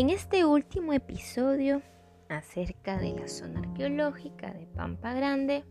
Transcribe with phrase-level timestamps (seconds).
[0.00, 1.82] En este último episodio
[2.30, 5.62] acerca de la zona arqueológica de Pampa Grande,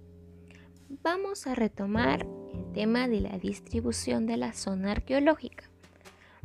[1.01, 5.71] vamos a retomar el tema de la distribución de la zona arqueológica.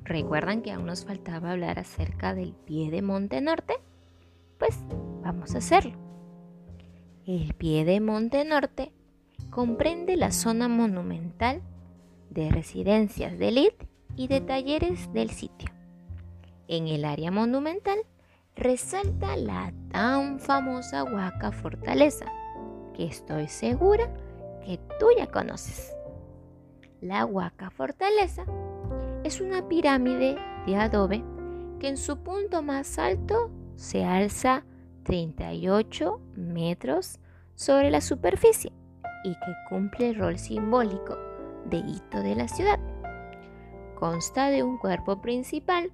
[0.03, 3.75] ¿Recuerdan que aún nos faltaba hablar acerca del pie de Monte Norte?
[4.59, 4.79] Pues
[5.23, 5.99] vamos a hacerlo.
[7.27, 8.93] El pie de Monte Norte
[9.51, 11.61] comprende la zona monumental
[12.31, 15.74] de residencias de elite y de talleres del sitio.
[16.69, 17.99] En el área monumental
[18.57, 22.27] resalta la tan famosa Huaca Fortaleza,
[22.95, 24.13] que estoy segura
[24.65, 25.95] que tú ya conoces.
[27.01, 28.45] La Huaca Fortaleza
[29.25, 31.23] es una pirámide de adobe
[31.81, 34.65] que en su punto más alto se alza
[35.03, 37.19] 38 metros
[37.55, 38.73] sobre la superficie
[39.25, 41.19] y que cumple el rol simbólico
[41.67, 42.79] de hito de la ciudad.
[43.97, 45.93] Consta de un cuerpo principal,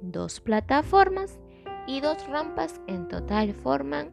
[0.00, 1.38] dos plataformas
[1.86, 4.10] y dos rampas en total forman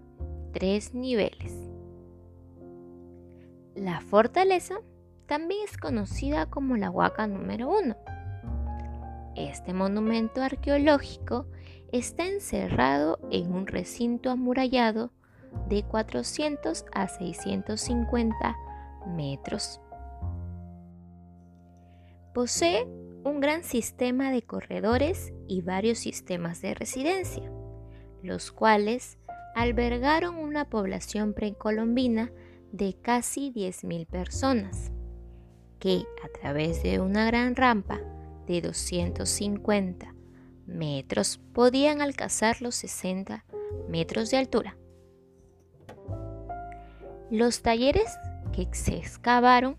[0.54, 1.54] tres niveles.
[3.76, 4.76] La fortaleza
[5.26, 7.96] también es conocida como la Huaca número 1.
[9.36, 11.48] Este monumento arqueológico
[11.92, 15.12] está encerrado en un recinto amurallado
[15.68, 18.56] de 400 a 650
[19.08, 19.82] metros.
[22.34, 22.88] Posee
[23.26, 27.52] un gran sistema de corredores y varios sistemas de residencia,
[28.22, 29.18] los cuales
[29.56, 32.32] albergaron una población precolombina
[32.72, 34.92] de casi 10.000 personas,
[35.80, 38.00] que a través de una gran rampa
[38.46, 40.14] de 250
[40.68, 43.44] metros podían alcanzar los 60
[43.90, 44.78] metros de altura.
[47.32, 48.20] Los talleres
[48.54, 49.78] que se excavaron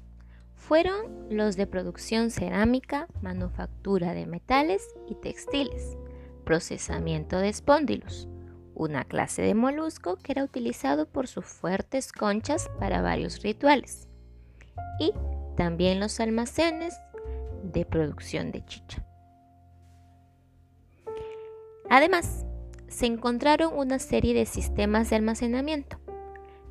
[0.66, 5.96] fueron los de producción cerámica, manufactura de metales y textiles,
[6.44, 8.28] procesamiento de espóndilos,
[8.74, 14.08] una clase de molusco que era utilizado por sus fuertes conchas para varios rituales,
[14.98, 15.12] y
[15.56, 16.94] también los almacenes
[17.62, 19.06] de producción de chicha.
[21.88, 22.44] Además,
[22.88, 26.00] se encontraron una serie de sistemas de almacenamiento.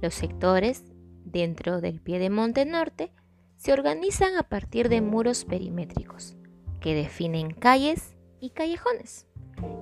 [0.02, 0.84] Los sectores
[1.24, 3.14] dentro del pie de monte norte
[3.58, 6.36] se organizan a partir de muros perimétricos
[6.80, 9.28] que definen calles y callejones,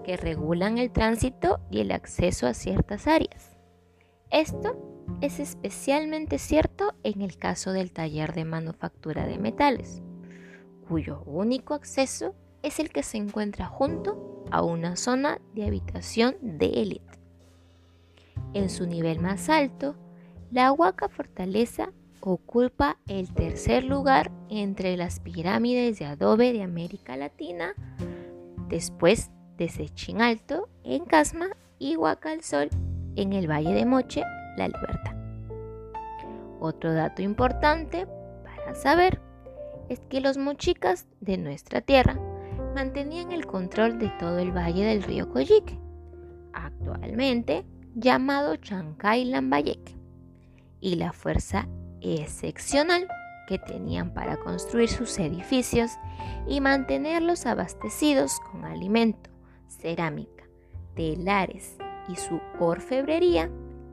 [0.04, 3.58] que regulan el tránsito y el acceso a ciertas áreas.
[4.30, 4.78] Esto
[5.22, 10.02] es especialmente cierto en el caso del taller de manufactura de metales,
[10.88, 16.68] cuyo único acceso es el que se encuentra junto a una zona de habitación de
[16.68, 17.20] élite.
[18.54, 19.96] En su nivel más alto,
[20.52, 21.92] la Huaca Fortaleza
[22.26, 27.74] ocupa el tercer lugar entre las pirámides de adobe de América Latina,
[28.70, 32.70] después de Sechín Alto en Casma y Huaca al Sol
[33.18, 34.24] en el Valle de Moche,
[34.56, 35.16] La Libertad.
[36.62, 38.08] Otro dato importante
[38.44, 39.20] para saber
[39.90, 42.18] es que los mochicas de nuestra tierra
[42.74, 45.78] mantenían el control de todo el valle del río Coyique,
[46.54, 49.98] actualmente llamado Chancay Lambayeque,
[50.80, 51.68] y la fuerza
[52.04, 53.08] excepcional
[53.48, 55.92] que tenían para construir sus edificios
[56.48, 59.30] y mantenerlos abastecidos con alimento,
[59.68, 60.46] cerámica,
[60.96, 61.78] telares
[62.08, 63.50] y su orfebrería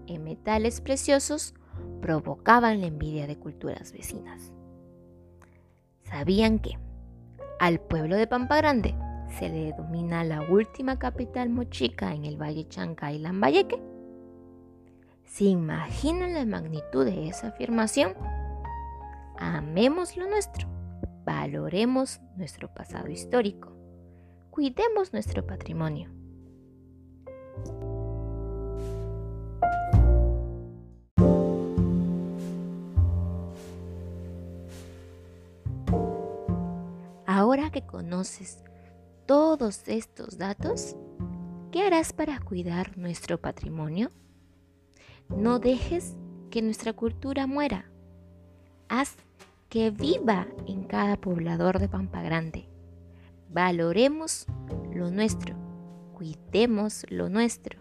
[0.07, 1.55] en metales preciosos
[2.01, 4.53] provocaban la envidia de culturas vecinas.
[6.05, 6.79] ¿Sabían que
[7.61, 8.95] al pueblo de Pampa Grande
[9.39, 13.81] se le denomina la última capital mochica en el Valle Chancay Lambayeque?
[15.31, 18.15] ¿Se imaginan la magnitud de esa afirmación?
[19.39, 20.69] Amemos lo nuestro,
[21.25, 23.73] valoremos nuestro pasado histórico,
[24.51, 26.11] cuidemos nuestro patrimonio.
[37.25, 38.65] Ahora que conoces
[39.27, 40.97] todos estos datos,
[41.71, 44.11] ¿qué harás para cuidar nuestro patrimonio?
[45.37, 46.17] No dejes
[46.51, 47.91] que nuestra cultura muera.
[48.89, 49.17] Haz
[49.69, 52.69] que viva en cada poblador de Pampa Grande.
[53.49, 54.47] Valoremos
[54.93, 55.55] lo nuestro.
[56.15, 57.79] Cuidemos lo nuestro.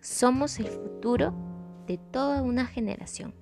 [0.00, 1.34] Somos el futuro
[1.86, 3.34] de toda una generación.